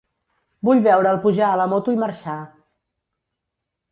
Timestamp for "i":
1.97-2.01